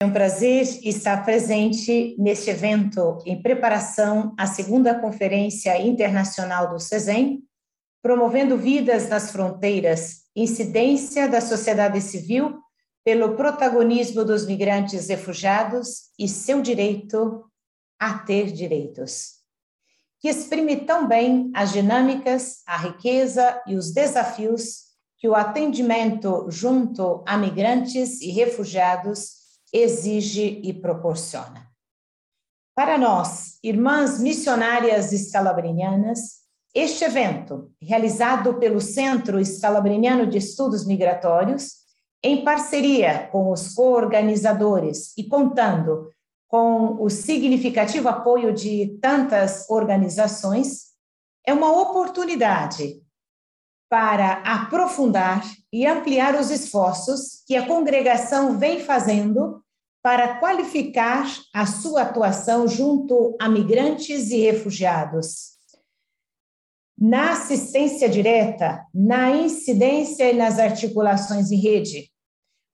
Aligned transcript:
É 0.00 0.06
um 0.06 0.12
prazer 0.12 0.62
estar 0.84 1.24
presente 1.24 2.14
neste 2.20 2.50
evento 2.50 3.18
em 3.26 3.42
preparação 3.42 4.32
à 4.38 4.46
segunda 4.46 4.94
Conferência 4.94 5.76
Internacional 5.82 6.70
do 6.70 6.78
CESEM, 6.78 7.42
promovendo 8.00 8.56
vidas 8.56 9.08
nas 9.08 9.32
fronteiras, 9.32 10.22
incidência 10.36 11.28
da 11.28 11.40
sociedade 11.40 12.00
civil 12.00 12.60
pelo 13.04 13.34
protagonismo 13.34 14.24
dos 14.24 14.46
migrantes 14.46 15.08
refugiados 15.08 16.12
e 16.16 16.28
seu 16.28 16.62
direito 16.62 17.44
a 17.98 18.20
ter 18.20 18.52
direitos. 18.52 19.38
Que 20.20 20.28
exprime 20.28 20.76
tão 20.76 21.08
bem 21.08 21.50
as 21.52 21.72
dinâmicas, 21.72 22.62
a 22.68 22.76
riqueza 22.76 23.60
e 23.66 23.74
os 23.74 23.92
desafios 23.92 24.84
que 25.16 25.28
o 25.28 25.34
atendimento 25.34 26.46
junto 26.48 27.24
a 27.26 27.36
migrantes 27.36 28.20
e 28.20 28.30
refugiados 28.30 29.37
exige 29.72 30.60
e 30.62 30.72
proporciona. 30.72 31.68
Para 32.74 32.96
nós, 32.96 33.58
irmãs 33.62 34.20
missionárias 34.20 35.12
escalabrinianas, 35.12 36.38
este 36.74 37.04
evento, 37.04 37.72
realizado 37.82 38.54
pelo 38.54 38.80
Centro 38.80 39.40
Escalabriniano 39.40 40.26
de 40.26 40.38
Estudos 40.38 40.86
Migratórios, 40.86 41.72
em 42.22 42.44
parceria 42.44 43.28
com 43.32 43.50
os 43.50 43.74
coorganizadores 43.74 45.12
e 45.16 45.24
contando 45.24 46.08
com 46.46 47.02
o 47.02 47.10
significativo 47.10 48.08
apoio 48.08 48.52
de 48.52 48.98
tantas 49.00 49.68
organizações, 49.68 50.88
é 51.46 51.52
uma 51.52 51.70
oportunidade 51.70 53.02
para 53.88 54.42
aprofundar 54.44 55.42
e 55.72 55.86
ampliar 55.86 56.38
os 56.38 56.50
esforços 56.50 57.42
que 57.46 57.56
a 57.56 57.66
congregação 57.66 58.58
vem 58.58 58.80
fazendo 58.80 59.62
para 60.02 60.38
qualificar 60.38 61.26
a 61.54 61.66
sua 61.66 62.02
atuação 62.02 62.68
junto 62.68 63.36
a 63.40 63.48
migrantes 63.48 64.30
e 64.30 64.38
refugiados. 64.38 65.58
Na 66.96 67.32
assistência 67.32 68.08
direta, 68.08 68.84
na 68.92 69.30
incidência 69.30 70.30
e 70.30 70.36
nas 70.36 70.58
articulações 70.58 71.50
em 71.50 71.60
rede, 71.60 72.10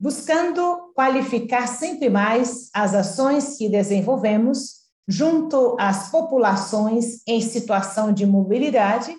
buscando 0.00 0.92
qualificar 0.94 1.66
sempre 1.66 2.08
mais 2.08 2.70
as 2.74 2.94
ações 2.94 3.56
que 3.56 3.68
desenvolvemos 3.68 4.82
junto 5.08 5.76
às 5.78 6.10
populações 6.10 7.22
em 7.26 7.40
situação 7.40 8.12
de 8.12 8.24
mobilidade 8.24 9.14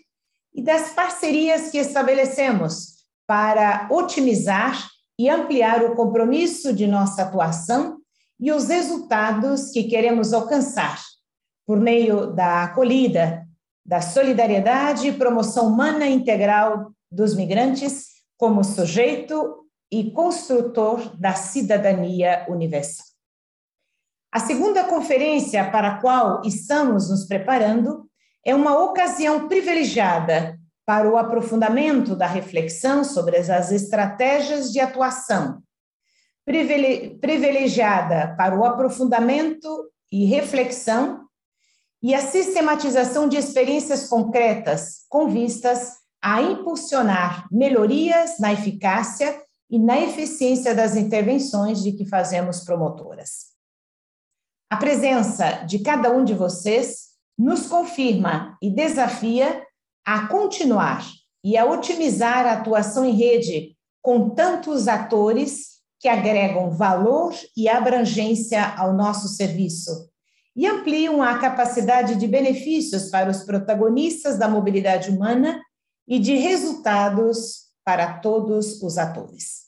e 0.54 0.62
das 0.62 0.92
parcerias 0.92 1.70
que 1.70 1.78
estabelecemos 1.78 2.94
para 3.28 3.88
otimizar 3.92 4.88
e 5.18 5.30
ampliar 5.30 5.84
o 5.84 5.96
compromisso 5.96 6.74
de 6.74 6.88
nossa 6.88 7.24
atuação 7.24 7.98
e 8.40 8.52
os 8.52 8.68
resultados 8.68 9.72
que 9.72 9.84
queremos 9.84 10.34
alcançar 10.34 11.00
por 11.66 11.80
meio 11.80 12.28
da 12.28 12.64
acolhida, 12.64 13.48
da 13.86 14.02
solidariedade 14.02 15.08
e 15.08 15.14
promoção 15.14 15.68
humana 15.68 16.06
integral 16.08 16.92
dos 17.12 17.36
migrantes 17.36 18.08
como 18.38 18.64
sujeito 18.64 19.66
e 19.92 20.12
construtor 20.12 21.16
da 21.18 21.34
cidadania 21.36 22.46
universal. 22.50 23.06
A 24.32 24.40
segunda 24.40 24.86
conferência 24.86 25.70
para 25.70 25.90
a 25.90 26.02
qual 26.02 26.42
estamos 26.44 27.10
nos 27.10 27.26
preparando 27.26 28.10
é 28.46 28.54
uma 28.54 28.78
ocasião 28.78 29.48
privilegiada 29.48 30.60
para 30.86 31.10
o 31.10 31.18
aprofundamento 31.18 32.16
da 32.16 32.28
reflexão 32.28 33.04
sobre 33.04 33.38
as 33.38 33.72
estratégias 33.72 34.72
de 34.72 34.80
atuação, 34.80 35.64
privilegiada 36.46 38.36
para 38.36 38.58
o 38.58 38.66
aprofundamento 38.66 39.90
e 40.12 40.26
reflexão 40.26 41.24
e 42.02 42.14
a 42.14 42.20
sistematização 42.20 43.30
de 43.30 43.38
experiências 43.38 44.10
concretas 44.10 45.06
com 45.08 45.30
vistas 45.30 45.94
a 46.22 46.42
impulsionar 46.42 47.48
melhorias 47.50 48.40
na 48.40 48.52
eficácia 48.52 49.42
e 49.70 49.80
na 49.80 50.00
eficiência 50.00 50.76
das 50.76 50.98
intervenções 50.98 51.82
de 51.82 51.94
que 51.94 52.06
fazemos 52.06 52.60
promotoras. 52.60 53.54
A 54.70 54.76
presença 54.76 55.64
de 55.66 55.80
cada 55.80 56.12
um 56.12 56.26
de 56.26 56.34
vocês 56.34 57.13
nos 57.38 57.68
confirma 57.68 58.58
e 58.62 58.70
desafia 58.70 59.66
a 60.06 60.28
continuar 60.28 61.06
e 61.44 61.58
a 61.58 61.66
otimizar 61.66 62.46
a 62.46 62.54
atuação 62.54 63.06
em 63.06 63.14
rede 63.14 63.76
com 64.02 64.30
tantos 64.30 64.88
atores 64.88 65.74
que 66.00 66.08
agregam 66.08 66.70
valor 66.70 67.34
e 67.56 67.70
abrangência 67.70 68.76
ao 68.78 68.94
nosso 68.94 69.28
serviço 69.30 70.10
e 70.56 70.68
ampliam 70.68 71.22
a 71.22 71.40
capacidade 71.40 72.16
de 72.16 72.28
benefícios 72.28 73.10
para 73.10 73.30
os 73.30 73.44
protagonistas 73.44 74.38
da 74.38 74.48
mobilidade 74.48 75.10
humana 75.10 75.60
e 76.08 76.20
de 76.20 76.36
resultados 76.36 77.64
para 77.84 78.20
todos 78.20 78.82
os 78.82 78.98
atores. 78.98 79.64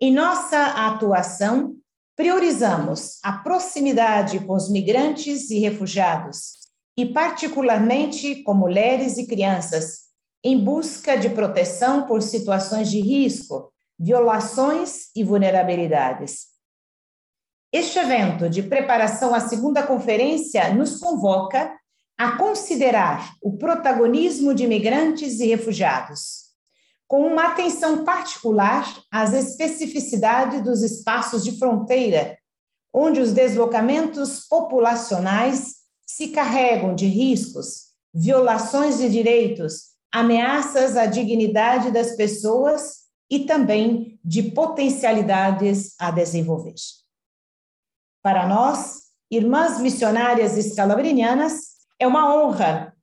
Em 0.00 0.12
nossa 0.12 0.86
atuação, 0.86 1.76
Priorizamos 2.16 3.18
a 3.24 3.32
proximidade 3.32 4.38
com 4.38 4.54
os 4.54 4.70
migrantes 4.70 5.50
e 5.50 5.58
refugiados, 5.58 6.52
e 6.96 7.06
particularmente 7.06 8.42
com 8.44 8.54
mulheres 8.54 9.18
e 9.18 9.26
crianças, 9.26 10.04
em 10.44 10.56
busca 10.62 11.16
de 11.16 11.28
proteção 11.30 12.06
por 12.06 12.22
situações 12.22 12.88
de 12.88 13.00
risco, 13.00 13.72
violações 13.98 15.06
e 15.16 15.24
vulnerabilidades. 15.24 16.46
Este 17.72 17.98
evento 17.98 18.48
de 18.48 18.62
preparação 18.62 19.34
à 19.34 19.40
segunda 19.40 19.82
conferência 19.82 20.72
nos 20.72 21.00
convoca 21.00 21.76
a 22.16 22.36
considerar 22.36 23.34
o 23.42 23.56
protagonismo 23.56 24.54
de 24.54 24.68
migrantes 24.68 25.40
e 25.40 25.46
refugiados 25.46 26.43
com 27.06 27.26
uma 27.26 27.48
atenção 27.48 28.04
particular 28.04 28.86
às 29.10 29.32
especificidades 29.32 30.62
dos 30.62 30.82
espaços 30.82 31.44
de 31.44 31.58
fronteira, 31.58 32.38
onde 32.92 33.20
os 33.20 33.32
deslocamentos 33.32 34.46
populacionais 34.48 35.76
se 36.06 36.28
carregam 36.28 36.94
de 36.94 37.06
riscos, 37.06 37.92
violações 38.12 38.98
de 38.98 39.10
direitos, 39.10 39.94
ameaças 40.12 40.96
à 40.96 41.06
dignidade 41.06 41.90
das 41.90 42.14
pessoas 42.16 43.04
e 43.28 43.40
também 43.40 44.18
de 44.24 44.44
potencialidades 44.44 45.94
a 45.98 46.10
desenvolver. 46.10 46.74
Para 48.22 48.46
nós, 48.46 49.02
irmãs 49.30 49.80
missionárias 49.80 50.56
escalabrinianas, 50.56 51.74
é 51.98 52.06
uma 52.06 52.34
honra 52.34 52.94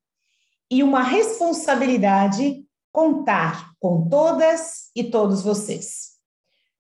e 0.70 0.82
uma 0.82 1.04
responsabilidade 1.04 2.66
contar 2.92 3.72
com 3.80 4.08
todas 4.10 4.90
e 4.96 5.04
todos 5.04 5.42
vocês. 5.42 6.12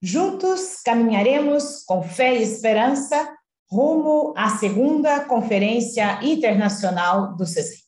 Juntos 0.01 0.81
caminharemos 0.83 1.83
com 1.83 2.01
fé 2.01 2.35
e 2.35 2.44
esperança 2.44 3.35
rumo 3.69 4.33
à 4.35 4.49
segunda 4.57 5.23
Conferência 5.25 6.19
Internacional 6.23 7.35
do 7.35 7.45
CESEM. 7.45 7.81